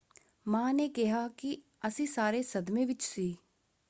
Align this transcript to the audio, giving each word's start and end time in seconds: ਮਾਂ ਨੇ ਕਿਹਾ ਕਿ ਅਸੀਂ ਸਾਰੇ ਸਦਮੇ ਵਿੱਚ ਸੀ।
ਮਾਂ 0.45 0.73
ਨੇ 0.73 0.87
ਕਿਹਾ 0.89 1.27
ਕਿ 1.37 1.55
ਅਸੀਂ 1.87 2.07
ਸਾਰੇ 2.07 2.41
ਸਦਮੇ 2.43 2.85
ਵਿੱਚ 2.85 3.01
ਸੀ। 3.01 3.35